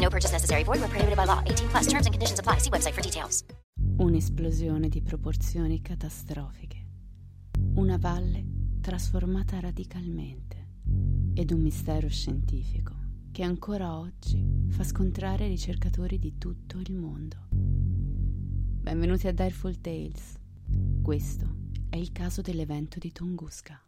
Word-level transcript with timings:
No 0.00 0.08
purchase 0.08 0.32
necessary. 0.32 0.64
Void 0.64 0.80
where 0.80 0.88
prohibited 0.88 1.16
by 1.16 1.26
law. 1.26 1.42
18 1.44 1.68
plus. 1.68 1.86
Terms 1.86 2.06
and 2.06 2.14
conditions 2.14 2.38
apply. 2.38 2.58
See 2.58 2.70
website 2.70 2.94
for 2.94 3.02
details. 3.02 3.44
Un'esplosione 3.98 4.88
di 4.88 5.02
proporzioni 5.02 5.80
catastrofiche. 5.80 6.86
Una 7.74 7.98
valle 7.98 8.44
trasformata 8.80 9.60
radicalmente. 9.60 10.56
Ed 11.34 11.50
un 11.50 11.60
mistero 11.60 12.08
scientifico 12.08 12.94
che 13.32 13.42
ancora 13.44 13.96
oggi 13.96 14.44
fa 14.68 14.82
scontrare 14.82 15.46
ricercatori 15.46 16.18
di 16.18 16.38
tutto 16.38 16.78
il 16.78 16.92
mondo. 16.92 17.36
Benvenuti 17.52 19.28
a 19.28 19.32
Direful 19.32 19.80
Tales. 19.80 20.38
Questo 21.02 21.46
è 21.88 21.96
il 21.96 22.10
caso 22.10 22.40
dell'evento 22.40 22.98
di 22.98 23.12
Tunguska. 23.12 23.80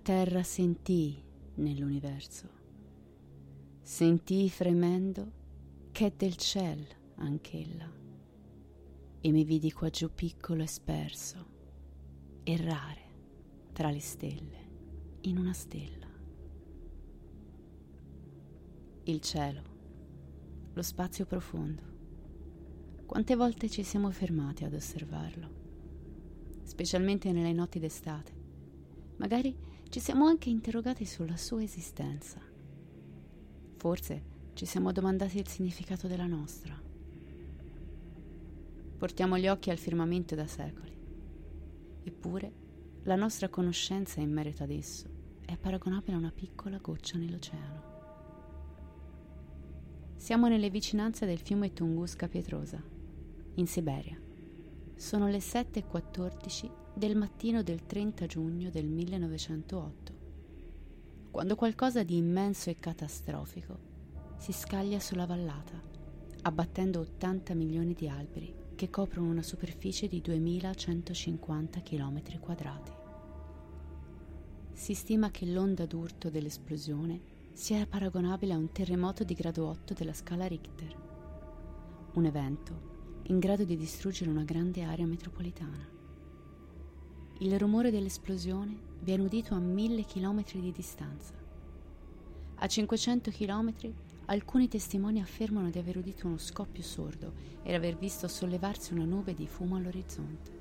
Terra 0.00 0.42
sentì 0.42 1.22
nell'universo. 1.54 2.48
Sentì 3.80 4.48
fremendo 4.50 5.32
che 5.92 6.06
è 6.06 6.12
del 6.16 6.36
ciel 6.36 6.84
anch'ella. 7.16 7.90
E 9.20 9.30
mi 9.30 9.44
vidi 9.44 9.70
qua 9.72 9.90
giù 9.90 10.12
piccolo 10.14 10.62
e 10.62 10.66
sperso, 10.66 11.46
errare 12.42 13.08
tra 13.72 13.90
le 13.90 14.00
stelle, 14.00 14.68
in 15.22 15.38
una 15.38 15.52
stella. 15.52 16.06
Il 19.04 19.20
cielo, 19.20 19.62
lo 20.72 20.82
spazio 20.82 21.26
profondo. 21.26 21.82
Quante 23.06 23.36
volte 23.36 23.68
ci 23.68 23.82
siamo 23.82 24.10
fermati 24.10 24.64
ad 24.64 24.72
osservarlo, 24.72 25.50
specialmente 26.62 27.32
nelle 27.32 27.52
notti 27.52 27.78
d'estate 27.78 28.40
Magari 29.20 29.54
ci 29.90 29.98
siamo 29.98 30.26
anche 30.26 30.48
interrogati 30.48 31.04
sulla 31.04 31.36
sua 31.36 31.64
esistenza. 31.64 32.40
Forse 33.76 34.22
ci 34.52 34.64
siamo 34.64 34.92
domandati 34.92 35.38
il 35.38 35.48
significato 35.48 36.06
della 36.06 36.26
nostra. 36.26 36.80
Portiamo 38.96 39.36
gli 39.36 39.48
occhi 39.48 39.70
al 39.70 39.78
firmamento 39.78 40.36
da 40.36 40.46
secoli. 40.46 40.96
Eppure 42.04 42.52
la 43.02 43.16
nostra 43.16 43.48
conoscenza 43.48 44.20
in 44.20 44.30
merito 44.30 44.62
ad 44.62 44.70
esso 44.70 45.08
è 45.44 45.56
paragonabile 45.56 46.14
a 46.14 46.18
una 46.18 46.32
piccola 46.32 46.78
goccia 46.78 47.18
nell'oceano. 47.18 47.82
Siamo 50.14 50.46
nelle 50.46 50.70
vicinanze 50.70 51.26
del 51.26 51.40
fiume 51.40 51.72
Tunguska 51.72 52.28
Pietrosa, 52.28 52.80
in 53.54 53.66
Siberia. 53.66 54.29
Sono 55.00 55.28
le 55.28 55.38
7.14 55.38 56.70
del 56.92 57.16
mattino 57.16 57.62
del 57.62 57.86
30 57.86 58.26
giugno 58.26 58.68
del 58.68 58.86
1908, 58.86 60.12
quando 61.30 61.56
qualcosa 61.56 62.02
di 62.02 62.18
immenso 62.18 62.68
e 62.68 62.78
catastrofico 62.78 63.78
si 64.36 64.52
scaglia 64.52 65.00
sulla 65.00 65.24
vallata, 65.24 65.80
abbattendo 66.42 67.00
80 67.00 67.54
milioni 67.54 67.94
di 67.94 68.10
alberi 68.10 68.54
che 68.74 68.90
coprono 68.90 69.30
una 69.30 69.42
superficie 69.42 70.06
di 70.06 70.20
2150 70.20 71.80
km 71.80 72.38
quadrati. 72.38 72.92
Si 74.74 74.92
stima 74.92 75.30
che 75.30 75.46
l'onda 75.46 75.86
d'urto 75.86 76.28
dell'esplosione 76.28 77.22
sia 77.54 77.86
paragonabile 77.86 78.52
a 78.52 78.58
un 78.58 78.70
terremoto 78.70 79.24
di 79.24 79.32
grado 79.32 79.66
8 79.66 79.94
della 79.94 80.12
scala 80.12 80.46
Richter, 80.46 80.94
un 82.12 82.26
evento 82.26 82.89
in 83.24 83.38
grado 83.38 83.64
di 83.64 83.76
distruggere 83.76 84.30
una 84.30 84.44
grande 84.44 84.82
area 84.82 85.06
metropolitana. 85.06 85.88
Il 87.38 87.58
rumore 87.58 87.90
dell'esplosione 87.90 88.76
viene 89.00 89.22
udito 89.22 89.54
a 89.54 89.58
mille 89.58 90.02
chilometri 90.02 90.60
di 90.60 90.72
distanza. 90.72 91.34
A 92.56 92.66
500 92.66 93.30
chilometri 93.30 93.94
alcuni 94.26 94.68
testimoni 94.68 95.20
affermano 95.20 95.70
di 95.70 95.78
aver 95.78 95.96
udito 95.96 96.26
uno 96.26 96.38
scoppio 96.38 96.82
sordo 96.82 97.32
e 97.62 97.74
aver 97.74 97.96
visto 97.96 98.28
sollevarsi 98.28 98.92
una 98.92 99.04
nube 99.04 99.34
di 99.34 99.46
fumo 99.46 99.76
all'orizzonte. 99.76 100.58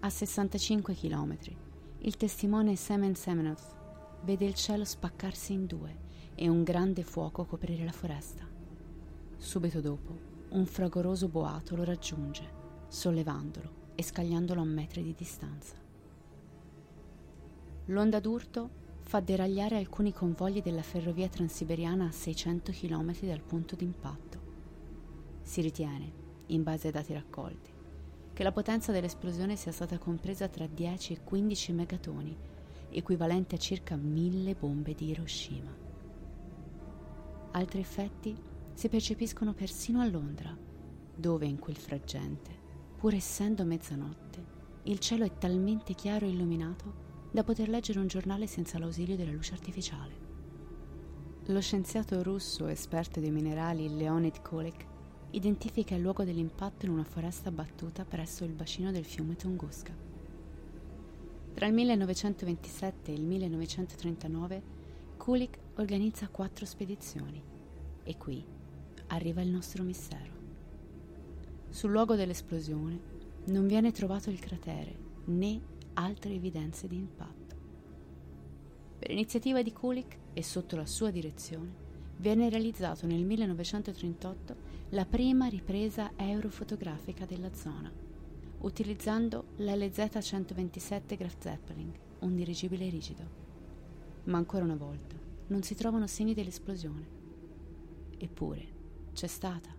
A 0.00 0.10
65 0.10 0.94
chilometri 0.94 1.56
il 1.98 2.16
testimone 2.16 2.76
Semen 2.76 3.14
Semenoth 3.14 3.76
vede 4.22 4.46
il 4.46 4.54
cielo 4.54 4.84
spaccarsi 4.84 5.52
in 5.52 5.66
due 5.66 6.08
e 6.34 6.48
un 6.48 6.62
grande 6.62 7.02
fuoco 7.02 7.44
coprire 7.44 7.84
la 7.84 7.92
foresta. 7.92 8.46
Subito 9.36 9.80
dopo, 9.80 10.29
un 10.50 10.66
fragoroso 10.66 11.28
boato 11.28 11.76
lo 11.76 11.84
raggiunge, 11.84 12.58
sollevandolo 12.88 13.92
e 13.94 14.02
scagliandolo 14.02 14.60
a 14.60 14.64
metri 14.64 15.02
di 15.02 15.14
distanza. 15.16 15.76
L'onda 17.86 18.18
d'urto 18.18 18.78
fa 19.00 19.20
deragliare 19.20 19.76
alcuni 19.76 20.12
convogli 20.12 20.62
della 20.62 20.82
ferrovia 20.82 21.28
transiberiana 21.28 22.06
a 22.06 22.12
600 22.12 22.72
km 22.72 23.20
dal 23.20 23.42
punto 23.42 23.76
d'impatto. 23.76 24.40
Si 25.42 25.60
ritiene, 25.60 26.12
in 26.46 26.62
base 26.62 26.88
ai 26.88 26.92
dati 26.92 27.12
raccolti, 27.12 27.72
che 28.32 28.42
la 28.42 28.52
potenza 28.52 28.92
dell'esplosione 28.92 29.56
sia 29.56 29.72
stata 29.72 29.98
compresa 29.98 30.48
tra 30.48 30.66
10 30.66 31.12
e 31.12 31.20
15 31.22 31.72
megatoni, 31.72 32.36
equivalente 32.90 33.54
a 33.54 33.58
circa 33.58 33.96
1000 33.96 34.54
bombe 34.54 34.94
di 34.94 35.08
Hiroshima. 35.10 35.76
Altri 37.52 37.80
effetti 37.80 38.48
si 38.80 38.88
percepiscono 38.88 39.52
persino 39.52 40.00
a 40.00 40.06
Londra, 40.06 40.56
dove 41.14 41.44
in 41.44 41.58
quel 41.58 41.76
frangente 41.76 42.50
Pur 42.96 43.12
essendo 43.12 43.66
mezzanotte, 43.66 44.42
il 44.84 44.98
cielo 45.00 45.26
è 45.26 45.36
talmente 45.36 45.92
chiaro 45.92 46.24
e 46.24 46.30
illuminato 46.30 47.28
da 47.30 47.44
poter 47.44 47.68
leggere 47.68 47.98
un 47.98 48.06
giornale 48.06 48.46
senza 48.46 48.78
l'ausilio 48.78 49.16
della 49.16 49.32
luce 49.32 49.52
artificiale. 49.52 50.14
Lo 51.48 51.60
scienziato 51.60 52.22
russo 52.22 52.68
esperto 52.68 53.20
di 53.20 53.30
minerali 53.30 53.94
Leonid 53.94 54.40
Kolek 54.40 54.86
identifica 55.32 55.94
il 55.94 56.00
luogo 56.00 56.24
dell'impatto 56.24 56.86
in 56.86 56.92
una 56.92 57.04
foresta 57.04 57.50
battuta 57.50 58.06
presso 58.06 58.44
il 58.44 58.54
bacino 58.54 58.90
del 58.90 59.04
fiume 59.04 59.36
Tunguska. 59.36 59.94
Tra 61.52 61.66
il 61.66 61.74
1927 61.74 63.10
e 63.10 63.14
il 63.14 63.26
1939 63.26 64.62
Kulik 65.18 65.58
organizza 65.74 66.28
quattro 66.28 66.64
spedizioni 66.64 67.42
e 68.04 68.16
qui 68.16 68.58
arriva 69.10 69.42
il 69.42 69.50
nostro 69.50 69.82
mistero. 69.82 70.38
Sul 71.68 71.90
luogo 71.90 72.16
dell'esplosione 72.16 72.98
non 73.46 73.66
viene 73.66 73.92
trovato 73.92 74.30
il 74.30 74.40
cratere 74.40 75.08
né 75.26 75.60
altre 75.94 76.34
evidenze 76.34 76.86
di 76.88 76.96
impatto. 76.96 77.38
Per 78.98 79.10
iniziativa 79.10 79.62
di 79.62 79.72
Kulik 79.72 80.16
e 80.32 80.42
sotto 80.42 80.76
la 80.76 80.86
sua 80.86 81.10
direzione 81.10 81.88
venne 82.16 82.48
realizzato 82.50 83.06
nel 83.06 83.24
1938 83.24 84.78
la 84.90 85.06
prima 85.06 85.46
ripresa 85.46 86.12
aerofotografica 86.16 87.24
della 87.24 87.52
zona, 87.54 87.90
utilizzando 88.58 89.44
l'LZ-127 89.58 91.16
Graf 91.16 91.36
Zeppelin, 91.38 91.92
un 92.20 92.34
dirigibile 92.34 92.88
rigido. 92.88 93.38
Ma 94.24 94.36
ancora 94.36 94.64
una 94.64 94.76
volta 94.76 95.16
non 95.46 95.62
si 95.62 95.74
trovano 95.74 96.06
segni 96.06 96.34
dell'esplosione. 96.34 97.18
Eppure 98.18 98.78
c'è 99.12 99.26
stata. 99.26 99.74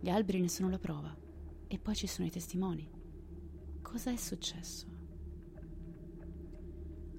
Gli 0.00 0.08
alberi 0.08 0.40
ne 0.40 0.48
sono 0.48 0.70
la 0.70 0.78
prova. 0.78 1.16
E 1.66 1.78
poi 1.78 1.94
ci 1.94 2.06
sono 2.06 2.26
i 2.26 2.30
testimoni. 2.30 2.88
Cosa 3.82 4.10
è 4.10 4.16
successo? 4.16 4.86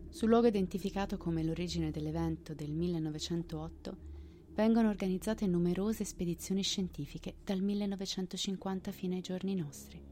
Sul 0.10 0.28
luogo 0.28 0.48
identificato 0.48 1.18
come 1.18 1.44
l'origine 1.44 1.90
dell'evento 1.90 2.54
del 2.54 2.72
1908 2.72 3.98
vengono 4.54 4.90
organizzate 4.90 5.48
numerose 5.48 6.04
spedizioni 6.04 6.64
scientifiche 6.64 7.36
dal 7.44 7.62
1950 7.62 8.92
fino 8.92 9.16
ai 9.16 9.22
giorni 9.22 9.56
nostri. 9.56 10.04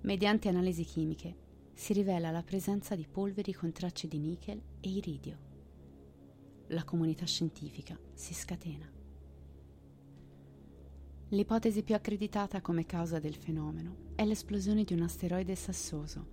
Mediante 0.00 0.48
analisi 0.48 0.84
chimiche 0.84 1.36
si 1.74 1.92
rivela 1.92 2.30
la 2.30 2.42
presenza 2.42 2.94
di 2.94 3.06
polveri 3.06 3.52
con 3.52 3.70
tracce 3.72 4.08
di 4.08 4.18
nichel 4.18 4.62
e 4.80 4.88
iridio. 4.88 5.38
La 6.68 6.84
comunità 6.84 7.26
scientifica 7.26 7.98
si 8.14 8.32
scatena. 8.32 8.95
L'ipotesi 11.36 11.82
più 11.82 11.94
accreditata 11.94 12.62
come 12.62 12.86
causa 12.86 13.18
del 13.18 13.34
fenomeno 13.34 14.12
è 14.14 14.24
l'esplosione 14.24 14.84
di 14.84 14.94
un 14.94 15.02
asteroide 15.02 15.54
sassoso 15.54 16.26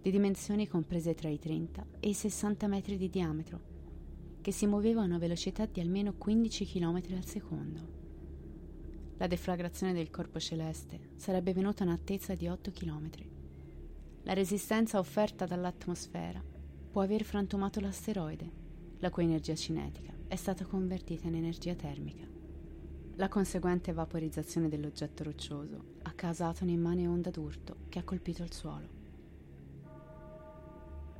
di 0.00 0.10
dimensioni 0.10 0.66
comprese 0.66 1.12
tra 1.14 1.28
i 1.28 1.38
30 1.38 1.86
e 2.00 2.08
i 2.08 2.14
60 2.14 2.66
metri 2.66 2.96
di 2.96 3.10
diametro 3.10 3.60
che 4.40 4.52
si 4.52 4.66
muoveva 4.66 5.02
a 5.02 5.04
una 5.04 5.18
velocità 5.18 5.66
di 5.66 5.80
almeno 5.80 6.14
15 6.14 6.64
km 6.64 7.02
al 7.10 7.26
secondo. 7.26 7.88
La 9.18 9.26
deflagrazione 9.26 9.92
del 9.92 10.08
corpo 10.08 10.40
celeste 10.40 11.10
sarebbe 11.16 11.52
venuta 11.52 11.82
a 11.82 11.88
un'altezza 11.88 12.34
di 12.34 12.48
8 12.48 12.70
km. 12.70 13.10
La 14.22 14.32
resistenza 14.32 14.98
offerta 14.98 15.44
dall'atmosfera 15.44 16.42
può 16.90 17.02
aver 17.02 17.24
frantumato 17.24 17.78
l'asteroide, 17.80 18.50
la 19.00 19.10
cui 19.10 19.24
energia 19.24 19.54
cinetica 19.54 20.14
è 20.26 20.36
stata 20.36 20.64
convertita 20.64 21.26
in 21.26 21.34
energia 21.34 21.74
termica. 21.74 22.35
La 23.18 23.28
conseguente 23.28 23.94
vaporizzazione 23.94 24.68
dell'oggetto 24.68 25.24
roccioso 25.24 25.94
ha 26.02 26.12
causato 26.12 26.64
un'immane 26.64 27.06
onda 27.06 27.30
d'urto 27.30 27.76
che 27.88 27.98
ha 27.98 28.04
colpito 28.04 28.42
il 28.42 28.52
suolo. 28.52 28.88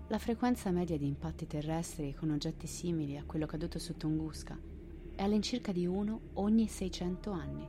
La 0.09 0.19
frequenza 0.19 0.71
media 0.71 0.99
di 0.99 1.07
impatti 1.07 1.47
terrestri 1.47 2.13
con 2.13 2.29
oggetti 2.29 2.67
simili 2.67 3.17
a 3.17 3.25
quello 3.25 3.47
caduto 3.47 3.79
su 3.79 3.97
Tunguska 3.97 4.59
è 5.15 5.23
all'incirca 5.23 5.73
di 5.73 5.87
uno 5.87 6.21
ogni 6.35 6.69
600 6.69 7.31
anni. 7.31 7.67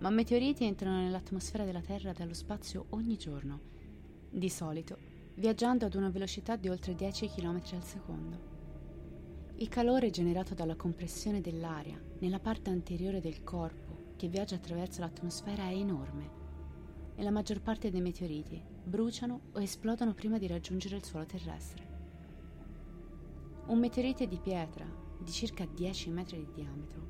Ma 0.00 0.10
meteoriti 0.10 0.64
entrano 0.64 1.02
nell'atmosfera 1.02 1.64
della 1.64 1.80
Terra 1.80 2.12
dallo 2.12 2.34
spazio 2.34 2.86
ogni 2.90 3.16
giorno, 3.16 3.60
di 4.28 4.50
solito 4.50 4.98
viaggiando 5.34 5.86
ad 5.86 5.94
una 5.94 6.10
velocità 6.10 6.56
di 6.56 6.68
oltre 6.68 6.96
10 6.96 7.28
km 7.28 7.62
al 7.74 7.84
secondo. 7.84 8.55
Il 9.58 9.70
calore 9.70 10.10
generato 10.10 10.52
dalla 10.52 10.76
compressione 10.76 11.40
dell'aria 11.40 11.98
nella 12.18 12.38
parte 12.38 12.68
anteriore 12.68 13.20
del 13.20 13.42
corpo 13.42 14.12
che 14.16 14.28
viaggia 14.28 14.56
attraverso 14.56 15.00
l'atmosfera 15.00 15.62
è 15.62 15.72
enorme 15.72 16.30
e 17.14 17.22
la 17.22 17.30
maggior 17.30 17.62
parte 17.62 17.90
dei 17.90 18.02
meteoriti 18.02 18.62
bruciano 18.84 19.40
o 19.52 19.60
esplodono 19.62 20.12
prima 20.12 20.36
di 20.36 20.46
raggiungere 20.46 20.96
il 20.96 21.04
suolo 21.04 21.24
terrestre. 21.24 21.88
Un 23.68 23.78
meteorite 23.78 24.26
di 24.28 24.38
pietra 24.38 24.84
di 25.18 25.30
circa 25.30 25.64
10 25.64 26.10
metri 26.10 26.36
di 26.36 26.52
diametro 26.52 27.00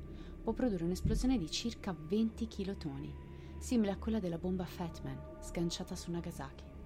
può 0.41 0.53
produrre 0.53 0.85
un'esplosione 0.85 1.37
di 1.37 1.51
circa 1.51 1.93
20 1.93 2.47
kilotoni, 2.47 3.13
simile 3.59 3.91
a 3.91 3.97
quella 3.97 4.21
della 4.21 4.37
bomba 4.37 4.63
Fatman 4.63 5.19
sganciata 5.41 5.97
su 5.97 6.11
Nagasaki. 6.11 6.76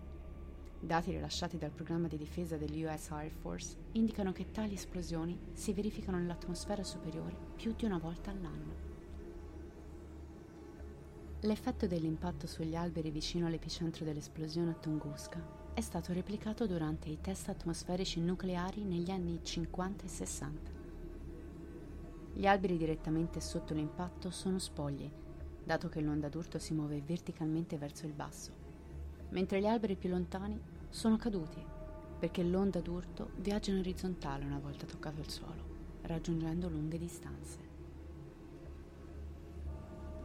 Dati 0.83 1.11
rilasciati 1.11 1.59
dal 1.59 1.69
programma 1.69 2.07
di 2.07 2.17
difesa 2.17 2.57
dell'US 2.57 3.11
Air 3.11 3.29
Force 3.29 3.77
indicano 3.91 4.31
che 4.31 4.49
tali 4.49 4.73
esplosioni 4.73 5.39
si 5.53 5.73
verificano 5.73 6.17
nell'atmosfera 6.17 6.83
superiore 6.83 7.35
più 7.55 7.75
di 7.77 7.85
una 7.85 7.99
volta 7.99 8.31
all'anno. 8.31 8.89
L'effetto 11.41 11.85
dell'impatto 11.85 12.47
sugli 12.47 12.75
alberi 12.75 13.11
vicino 13.11 13.45
all'epicentro 13.45 14.05
dell'esplosione 14.05 14.71
a 14.71 14.73
Tunguska 14.73 15.39
è 15.75 15.81
stato 15.81 16.13
replicato 16.13 16.65
durante 16.65 17.09
i 17.09 17.21
test 17.21 17.49
atmosferici 17.49 18.19
nucleari 18.19 18.83
negli 18.83 19.11
anni 19.11 19.39
50 19.43 20.03
e 20.03 20.07
60. 20.07 20.71
Gli 22.33 22.47
alberi 22.47 22.77
direttamente 22.77 23.39
sotto 23.39 23.75
l'impatto 23.75 24.31
sono 24.31 24.57
spogli, 24.57 25.09
dato 25.63 25.89
che 25.89 26.01
l'onda 26.01 26.27
d'urto 26.27 26.57
si 26.57 26.73
muove 26.73 27.03
verticalmente 27.05 27.77
verso 27.77 28.07
il 28.07 28.13
basso, 28.13 28.51
mentre 29.29 29.61
gli 29.61 29.67
alberi 29.67 29.95
più 29.95 30.09
lontani 30.09 30.70
sono 30.91 31.15
caduti, 31.15 31.65
perché 32.19 32.43
l'onda 32.43 32.81
d'urto 32.81 33.31
viaggia 33.37 33.71
in 33.71 33.77
orizzontale 33.77 34.43
una 34.43 34.59
volta 34.59 34.85
toccato 34.85 35.21
il 35.21 35.29
suolo, 35.29 35.63
raggiungendo 36.01 36.67
lunghe 36.67 36.97
distanze. 36.97 37.69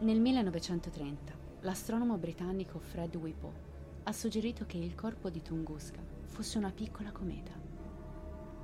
Nel 0.01 0.21
1930 0.21 1.33
l'astronomo 1.61 2.19
britannico 2.19 2.81
Fred 2.81 3.15
Whipple 3.15 3.65
ha 4.03 4.13
suggerito 4.13 4.67
che 4.67 4.77
il 4.77 4.97
corpo 4.97 5.31
di 5.31 5.41
Tunguska 5.41 6.05
fosse 6.25 6.59
una 6.59 6.73
piccola 6.73 7.13
cometa. 7.13 7.53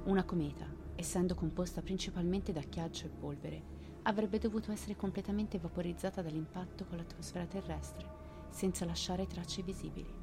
Una 0.04 0.24
cometa, 0.24 0.66
essendo 0.96 1.36
composta 1.36 1.82
principalmente 1.82 2.52
da 2.52 2.62
ghiaccio 2.68 3.06
e 3.06 3.10
polvere, 3.10 3.62
avrebbe 4.02 4.38
dovuto 4.38 4.72
essere 4.72 4.96
completamente 4.96 5.58
vaporizzata 5.58 6.20
dall'impatto 6.20 6.84
con 6.84 6.98
l'atmosfera 6.98 7.46
terrestre, 7.46 8.10
senza 8.50 8.84
lasciare 8.84 9.28
tracce 9.28 9.62
visibili. 9.62 10.21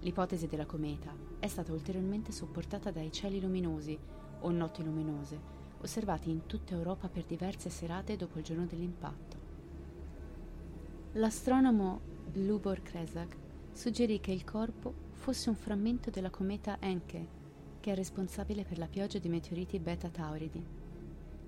L'ipotesi 0.00 0.46
della 0.46 0.66
cometa 0.66 1.14
è 1.38 1.48
stata 1.48 1.72
ulteriormente 1.72 2.32
supportata 2.32 2.90
dai 2.90 3.10
cieli 3.10 3.40
luminosi 3.40 3.98
o 4.40 4.50
notti 4.50 4.84
luminose 4.84 5.56
osservati 5.80 6.30
in 6.30 6.46
tutta 6.46 6.74
Europa 6.74 7.08
per 7.08 7.24
diverse 7.24 7.70
serate 7.70 8.16
dopo 8.16 8.38
il 8.38 8.44
giorno 8.44 8.66
dell'impatto. 8.66 9.36
L'astronomo 11.12 12.00
Lubor 12.32 12.82
Kresak 12.82 13.36
suggerì 13.72 14.20
che 14.20 14.32
il 14.32 14.44
corpo 14.44 15.06
fosse 15.12 15.48
un 15.48 15.56
frammento 15.56 16.10
della 16.10 16.30
cometa 16.30 16.78
Encke, 16.80 17.36
che 17.80 17.92
è 17.92 17.94
responsabile 17.94 18.64
per 18.64 18.78
la 18.78 18.86
pioggia 18.86 19.18
di 19.18 19.28
meteoriti 19.28 19.78
beta 19.78 20.08
Tauridi. 20.08 20.64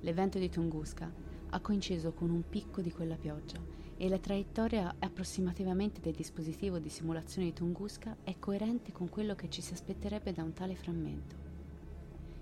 L'evento 0.00 0.38
di 0.38 0.48
Tunguska 0.48 1.10
ha 1.50 1.60
coinciso 1.60 2.12
con 2.12 2.30
un 2.30 2.48
picco 2.48 2.80
di 2.80 2.92
quella 2.92 3.16
pioggia 3.16 3.79
e 4.02 4.08
la 4.08 4.18
traiettoria 4.18 4.94
approssimativamente 4.98 6.00
del 6.00 6.14
dispositivo 6.14 6.78
di 6.78 6.88
simulazione 6.88 7.48
di 7.48 7.52
Tunguska 7.52 8.16
è 8.24 8.34
coerente 8.38 8.92
con 8.92 9.10
quello 9.10 9.34
che 9.34 9.50
ci 9.50 9.60
si 9.60 9.74
aspetterebbe 9.74 10.32
da 10.32 10.42
un 10.42 10.54
tale 10.54 10.74
frammento. 10.74 11.34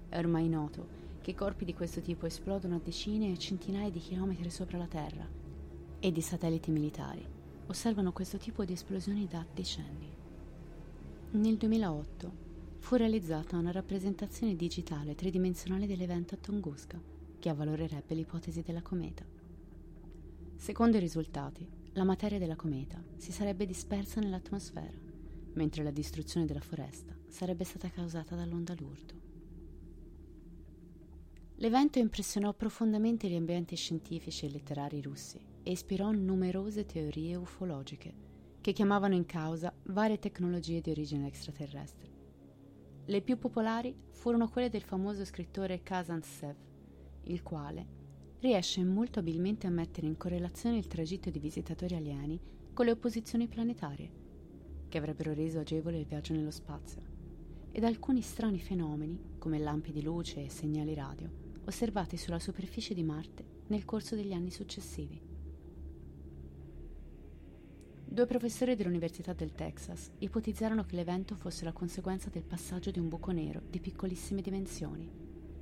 È 0.08 0.16
ormai 0.18 0.48
noto 0.48 0.86
che 1.20 1.34
corpi 1.34 1.64
di 1.64 1.74
questo 1.74 2.00
tipo 2.00 2.26
esplodono 2.26 2.76
a 2.76 2.80
decine 2.80 3.32
e 3.32 3.38
centinaia 3.38 3.90
di 3.90 3.98
chilometri 3.98 4.48
sopra 4.50 4.78
la 4.78 4.86
Terra 4.86 5.26
e 5.98 6.12
di 6.12 6.20
satelliti 6.20 6.70
militari 6.70 7.26
osservano 7.66 8.12
questo 8.12 8.36
tipo 8.38 8.64
di 8.64 8.74
esplosioni 8.74 9.26
da 9.26 9.44
decenni. 9.52 10.08
Nel 11.32 11.56
2008 11.56 12.32
fu 12.78 12.94
realizzata 12.94 13.56
una 13.56 13.72
rappresentazione 13.72 14.54
digitale 14.54 15.16
tridimensionale 15.16 15.88
dell'evento 15.88 16.36
a 16.36 16.38
Tunguska 16.40 17.00
che 17.40 17.48
avvalorerebbe 17.48 18.14
l'ipotesi 18.14 18.62
della 18.62 18.80
cometa. 18.80 19.37
Secondo 20.58 20.96
i 20.96 21.00
risultati, 21.00 21.66
la 21.92 22.02
materia 22.02 22.36
della 22.36 22.56
cometa 22.56 23.02
si 23.16 23.30
sarebbe 23.30 23.64
dispersa 23.64 24.20
nell'atmosfera, 24.20 24.98
mentre 25.54 25.84
la 25.84 25.92
distruzione 25.92 26.46
della 26.46 26.60
foresta 26.60 27.16
sarebbe 27.28 27.62
stata 27.62 27.88
causata 27.88 28.34
dall'onda 28.34 28.74
l'urto. 28.76 29.14
L'evento 31.54 32.00
impressionò 32.00 32.52
profondamente 32.52 33.28
gli 33.28 33.36
ambienti 33.36 33.76
scientifici 33.76 34.46
e 34.46 34.50
letterari 34.50 35.00
russi 35.00 35.40
e 35.62 35.70
ispirò 35.70 36.10
numerose 36.10 36.84
teorie 36.84 37.36
ufologiche 37.36 38.12
che 38.60 38.72
chiamavano 38.72 39.14
in 39.14 39.26
causa 39.26 39.72
varie 39.84 40.18
tecnologie 40.18 40.80
di 40.80 40.90
origine 40.90 41.28
extraterrestre. 41.28 42.10
Le 43.06 43.22
più 43.22 43.38
popolari 43.38 43.96
furono 44.10 44.48
quelle 44.48 44.68
del 44.68 44.82
famoso 44.82 45.24
scrittore 45.24 45.82
Kazantsev, 45.82 46.56
il 47.22 47.42
quale 47.42 47.97
riesce 48.40 48.84
molto 48.84 49.18
abilmente 49.18 49.66
a 49.66 49.70
mettere 49.70 50.06
in 50.06 50.16
correlazione 50.16 50.78
il 50.78 50.86
tragitto 50.86 51.28
di 51.28 51.40
visitatori 51.40 51.96
alieni 51.96 52.38
con 52.72 52.84
le 52.84 52.92
opposizioni 52.92 53.48
planetarie, 53.48 54.10
che 54.88 54.98
avrebbero 54.98 55.34
reso 55.34 55.58
agevole 55.58 55.98
il 55.98 56.06
viaggio 56.06 56.32
nello 56.32 56.52
spazio, 56.52 57.02
e 57.72 57.80
da 57.80 57.88
alcuni 57.88 58.20
strani 58.20 58.60
fenomeni, 58.60 59.18
come 59.38 59.58
lampi 59.58 59.90
di 59.90 60.02
luce 60.02 60.44
e 60.44 60.50
segnali 60.50 60.94
radio, 60.94 61.28
osservati 61.64 62.16
sulla 62.16 62.38
superficie 62.38 62.94
di 62.94 63.02
Marte 63.02 63.44
nel 63.66 63.84
corso 63.84 64.14
degli 64.14 64.32
anni 64.32 64.50
successivi. 64.50 65.20
Due 68.10 68.26
professori 68.26 68.74
dell'Università 68.74 69.32
del 69.32 69.52
Texas 69.52 70.10
ipotizzarono 70.18 70.84
che 70.84 70.96
l'evento 70.96 71.34
fosse 71.34 71.64
la 71.64 71.72
conseguenza 71.72 72.30
del 72.30 72.44
passaggio 72.44 72.90
di 72.90 73.00
un 73.00 73.08
buco 73.08 73.32
nero 73.32 73.60
di 73.68 73.80
piccolissime 73.80 74.40
dimensioni, 74.40 75.10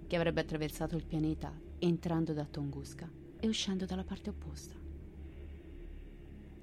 che 0.06 0.16
avrebbe 0.16 0.42
attraversato 0.42 0.94
il 0.94 1.04
pianeta 1.04 1.65
entrando 1.78 2.32
da 2.32 2.44
Tunguska 2.44 3.08
e 3.38 3.48
uscendo 3.48 3.84
dalla 3.84 4.04
parte 4.04 4.30
opposta. 4.30 4.74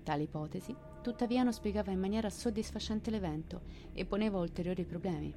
Tale 0.04 0.24
ipotesi, 0.24 0.76
tuttavia, 1.02 1.44
non 1.44 1.54
spiegava 1.54 1.92
in 1.92 2.00
maniera 2.00 2.30
soddisfacente 2.30 3.10
l'evento 3.10 3.62
e 3.94 4.06
poneva 4.06 4.40
ulteriori 4.40 4.84
problemi, 4.84 5.34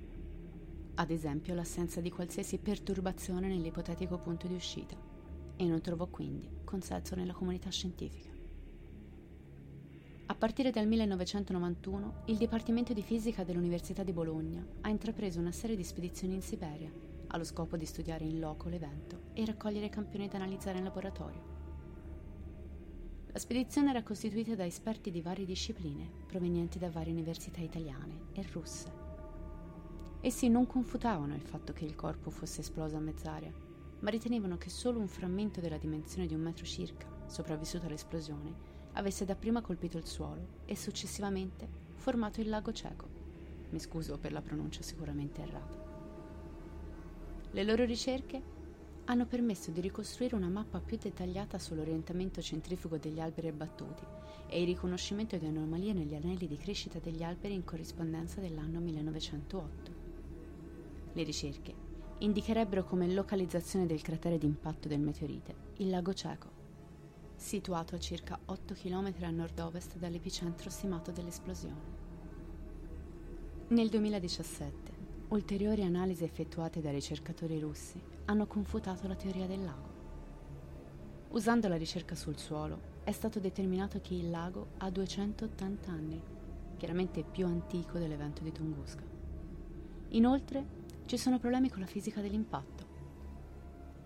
ad 0.95 1.11
esempio 1.11 1.55
l'assenza 1.55 2.01
di 2.01 2.11
qualsiasi 2.11 2.59
perturbazione 2.59 3.49
nell'ipotetico 3.49 4.19
punto 4.19 4.47
di 4.47 4.55
uscita, 4.55 4.97
e 5.57 5.65
non 5.65 5.81
trovò 5.81 6.07
quindi 6.07 6.49
consenso 6.65 7.15
nella 7.15 7.33
comunità 7.33 7.71
scientifica. 7.71 8.35
A 10.29 10.35
partire 10.35 10.71
dal 10.71 10.89
1991, 10.89 12.23
il 12.27 12.37
Dipartimento 12.37 12.93
di 12.93 13.03
Fisica 13.03 13.45
dell'Università 13.45 14.03
di 14.03 14.13
Bologna 14.13 14.67
ha 14.81 14.89
intrapreso 14.89 15.39
una 15.39 15.53
serie 15.53 15.77
di 15.77 15.85
spedizioni 15.85 16.35
in 16.35 16.43
Siberia, 16.43 16.91
allo 17.29 17.45
scopo 17.45 17.77
di 17.77 17.87
studiare 17.87 18.25
in 18.25 18.39
loco 18.39 18.69
l'evento 18.69 19.25
e 19.33 19.45
raccogliere 19.45 19.89
campioni 19.89 20.29
da 20.29 20.37
analizzare 20.37 20.79
in 20.79 20.85
laboratorio. 20.85 21.55
La 23.33 23.39
spedizione 23.39 23.91
era 23.91 24.03
costituita 24.03 24.55
da 24.55 24.65
esperti 24.65 25.11
di 25.11 25.21
varie 25.21 25.45
discipline, 25.45 26.11
provenienti 26.27 26.79
da 26.79 26.91
varie 26.91 27.13
università 27.13 27.61
italiane 27.61 28.29
e 28.33 28.43
russe. 28.51 28.91
Essi 30.21 30.49
non 30.49 30.67
confutavano 30.67 31.35
il 31.35 31.43
fatto 31.43 31.73
che 31.73 31.85
il 31.85 31.95
corpo 31.95 32.31
fosse 32.31 32.63
esploso 32.63 32.97
a 32.97 33.01
mezz'aria, 33.01 33.53
ma 34.01 34.11
ritenevano 34.11 34.57
che 34.57 34.71
solo 34.71 34.99
un 34.99 35.09
frammento 35.09 35.61
della 35.61 35.79
dimensione 35.79 36.27
di 36.27 36.35
un 36.35 36.41
metro 36.41 36.65
circa, 36.65 37.07
sopravvissuto 37.27 37.87
all'esplosione, 37.87 38.55
avesse 38.93 39.25
dapprima 39.25 39.61
colpito 39.61 39.99
il 39.99 40.07
suolo 40.07 40.63
e 40.65 40.75
successivamente 40.75 41.69
formato 41.95 42.41
il 42.41 42.49
lago 42.49 42.73
cieco. 42.73 43.09
Mi 43.71 43.79
scuso 43.79 44.19
per 44.19 44.33
la 44.33 44.41
pronuncia 44.41 44.83
sicuramente 44.83 45.43
errata. 45.43 45.86
Le 47.57 47.65
loro 47.65 47.87
ricerche 47.87 48.43
hanno 49.07 49.25
permesso 49.25 49.71
di 49.71 49.81
ricostruire 49.81 50.35
una 50.35 50.51
mappa 50.51 50.79
più 50.79 50.99
dettagliata 50.99 51.59
sull'orientamento 51.59 52.43
centrifugo 52.43 52.99
degli 52.99 53.19
alberi 53.19 53.49
abbattuti 53.49 54.03
e 54.47 54.61
il 54.61 54.67
riconoscimento 54.67 55.39
di 55.39 55.47
anomalie 55.47 55.95
negli 55.95 56.15
anelli 56.15 56.47
di 56.47 56.59
crescita 56.59 56.99
degli 56.99 57.23
alberi 57.23 57.55
in 57.55 57.65
corrispondenza 57.65 58.43
dell'anno 58.43 58.79
1908. 58.81 59.91
Le 61.15 61.23
ricerche 61.23 61.75
indicherebbero 62.19 62.85
come 62.85 63.11
localizzazione 63.11 63.87
del 63.87 64.03
cratere 64.03 64.37
d'impatto 64.37 64.87
del 64.87 65.01
meteorite 65.01 65.55
il 65.79 65.89
lago 65.89 66.13
cieco, 66.13 66.51
situato 67.37 67.95
a 67.95 67.99
circa 67.99 68.39
8 68.45 68.75
km 68.75 69.15
a 69.23 69.31
nord-ovest 69.31 69.97
dall'epicentro 69.97 70.69
stimato 70.69 71.11
dell'esplosione. 71.11 72.05
Nel 73.69 73.89
2017, 73.89 74.86
ulteriori 75.29 75.83
analisi 75.83 76.23
effettuate 76.23 76.81
dai 76.81 76.93
ricercatori 76.93 77.59
russi 77.59 78.01
hanno 78.27 78.47
confutato 78.47 79.09
la 79.09 79.17
teoria 79.17 79.47
del 79.47 79.65
lago. 79.65 79.95
Usando 81.31 81.67
la 81.67 81.77
ricerca 81.77 82.15
sul 82.15 82.39
suolo, 82.39 82.95
è 83.03 83.11
stato 83.11 83.41
determinato 83.41 84.01
che 84.01 84.15
il 84.15 84.31
lago 84.31 84.69
ha 84.79 84.89
280 84.89 85.91
anni, 85.91 86.23
chiaramente 86.77 87.25
più 87.25 87.47
antico 87.47 87.99
dell'evento 87.99 88.43
di 88.43 88.53
Tunguska. 88.53 89.03
Inoltre, 90.11 90.65
ci 91.07 91.17
sono 91.17 91.39
problemi 91.41 91.71
con 91.71 91.81
la 91.81 91.87
fisica 91.87 92.21
dell'impatto. 92.21 92.85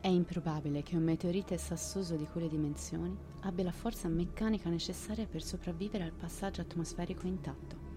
È 0.01 0.09
improbabile 0.09 0.83
che 0.83 0.97
un 0.97 1.03
meteorite 1.03 1.59
sassoso 1.59 2.17
di 2.17 2.27
quelle 2.27 2.49
dimensioni 2.49 3.15
abbia 3.43 3.65
la 3.65 3.73
forza 3.73 4.09
meccanica 4.09 4.71
necessaria 4.71 5.27
per 5.27 5.43
sopravvivere 5.43 6.05
al 6.05 6.13
passaggio 6.13 6.63
atmosferico 6.63 7.27
intatto 7.27 7.89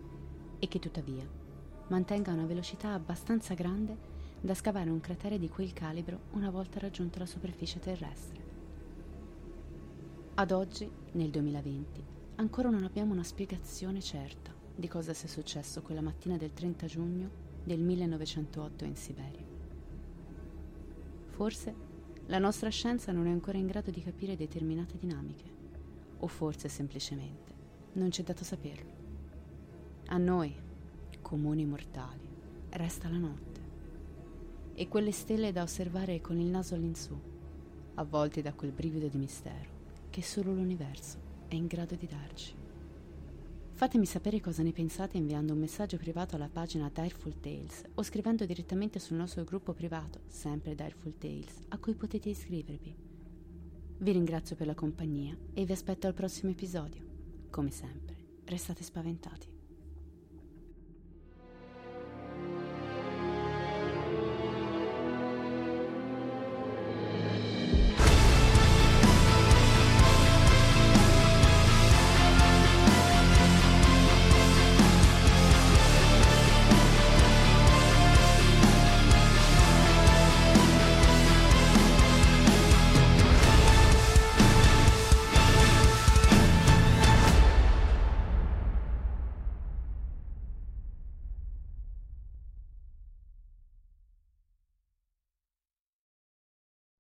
e 0.59 0.67
che 0.67 0.79
tuttavia 0.79 1.42
mantenga 1.87 2.31
una 2.31 2.45
velocità 2.45 2.93
abbastanza 2.93 3.53
grande 3.53 4.11
da 4.39 4.53
scavare 4.53 4.89
un 4.89 4.99
cratere 4.99 5.39
di 5.39 5.49
quel 5.49 5.73
calibro 5.73 6.19
una 6.31 6.49
volta 6.49 6.79
raggiunta 6.79 7.19
la 7.19 7.25
superficie 7.25 7.79
terrestre. 7.79 8.41
Ad 10.35 10.51
oggi, 10.51 10.89
nel 11.11 11.29
2020, 11.29 12.03
ancora 12.35 12.69
non 12.69 12.83
abbiamo 12.83 13.13
una 13.13 13.23
spiegazione 13.23 14.01
certa 14.01 14.51
di 14.75 14.87
cosa 14.87 15.13
sia 15.13 15.29
successo 15.29 15.81
quella 15.81 16.01
mattina 16.01 16.37
del 16.37 16.53
30 16.53 16.85
giugno 16.87 17.29
del 17.63 17.79
1908 17.79 18.83
in 18.85 18.95
Siberia. 18.95 19.45
Forse 21.29 21.91
la 22.27 22.39
nostra 22.39 22.69
scienza 22.69 23.11
non 23.11 23.27
è 23.27 23.31
ancora 23.31 23.57
in 23.57 23.67
grado 23.67 23.91
di 23.91 24.01
capire 24.01 24.35
determinate 24.35 24.97
dinamiche, 24.97 25.51
o 26.19 26.27
forse 26.27 26.69
semplicemente 26.69 27.51
non 27.93 28.11
ci 28.11 28.21
è 28.21 28.23
dato 28.23 28.43
saperlo. 28.43 28.91
A 30.07 30.17
noi, 30.17 30.55
comuni 31.23 31.65
mortali, 31.65 32.29
resta 32.69 33.09
la 33.09 33.17
notte 33.17 33.61
e 34.75 34.87
quelle 34.87 35.11
stelle 35.11 35.51
da 35.51 35.63
osservare 35.63 36.21
con 36.21 36.37
il 36.37 36.47
naso 36.47 36.75
all'insù, 36.75 37.19
avvolti 37.95 38.43
da 38.43 38.53
quel 38.53 38.71
brivido 38.71 39.07
di 39.07 39.17
mistero 39.17 39.81
che 40.11 40.21
solo 40.21 40.53
l'universo 40.53 41.17
è 41.47 41.55
in 41.55 41.65
grado 41.65 41.95
di 41.95 42.05
darci. 42.05 42.53
Fatemi 43.71 44.05
sapere 44.05 44.39
cosa 44.39 44.61
ne 44.61 44.71
pensate 44.71 45.17
inviando 45.17 45.53
un 45.53 45.59
messaggio 45.59 45.97
privato 45.97 46.35
alla 46.35 46.49
pagina 46.49 46.91
Direful 46.93 47.39
Tales 47.39 47.81
o 47.95 48.03
scrivendo 48.03 48.45
direttamente 48.45 48.99
sul 48.99 49.17
nostro 49.17 49.43
gruppo 49.43 49.73
privato, 49.73 50.19
sempre 50.27 50.75
Direful 50.75 51.17
Tales, 51.17 51.61
a 51.69 51.79
cui 51.79 51.95
potete 51.95 52.29
iscrivervi. 52.29 52.95
Vi 53.97 54.11
ringrazio 54.11 54.55
per 54.55 54.67
la 54.67 54.75
compagnia 54.75 55.35
e 55.53 55.65
vi 55.65 55.71
aspetto 55.71 56.05
al 56.05 56.13
prossimo 56.13 56.51
episodio. 56.51 57.03
Come 57.49 57.71
sempre, 57.71 58.15
restate 58.45 58.83
spaventati. 58.83 59.52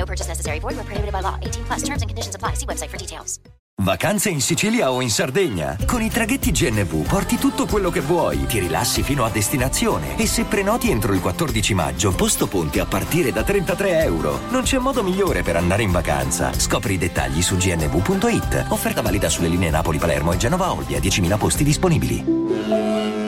No 0.00 0.06
purchase 0.06 0.28
necessary. 0.28 0.60
Void 0.60 0.76
where 0.76 0.84
prohibited 0.84 1.12
by 1.12 1.20
law. 1.20 1.36
18 1.42 1.64
plus 1.64 1.82
terms 1.82 2.00
and 2.00 2.08
conditions 2.08 2.34
apply. 2.34 2.54
See 2.54 2.66
website 2.66 2.88
for 2.88 2.98
details. 2.98 3.38
Vacanze 3.82 4.28
in 4.28 4.42
Sicilia 4.42 4.92
o 4.92 5.00
in 5.00 5.08
Sardegna? 5.08 5.76
Con 5.86 6.02
i 6.02 6.10
traghetti 6.10 6.50
GNV 6.50 7.06
porti 7.06 7.36
tutto 7.36 7.64
quello 7.64 7.88
che 7.90 8.00
vuoi, 8.00 8.44
ti 8.44 8.58
rilassi 8.58 9.02
fino 9.02 9.24
a 9.24 9.30
destinazione 9.30 10.18
e 10.18 10.26
se 10.26 10.44
prenoti 10.44 10.90
entro 10.90 11.14
il 11.14 11.20
14 11.20 11.72
maggio, 11.72 12.12
posto 12.12 12.46
ponti 12.46 12.78
a 12.78 12.84
partire 12.84 13.32
da 13.32 13.42
33 13.42 14.02
euro. 14.02 14.40
Non 14.50 14.62
c'è 14.64 14.76
modo 14.76 15.02
migliore 15.02 15.42
per 15.42 15.56
andare 15.56 15.82
in 15.82 15.92
vacanza. 15.92 16.52
Scopri 16.52 16.94
i 16.94 16.98
dettagli 16.98 17.40
su 17.40 17.56
gnv.it. 17.56 18.66
Offerta 18.68 19.00
valida 19.00 19.30
sulle 19.30 19.48
linee 19.48 19.70
Napoli-Palermo 19.70 20.32
e 20.32 20.36
Genova-Olbia, 20.36 20.98
10.000 20.98 21.38
posti 21.38 21.64
disponibili. 21.64 23.19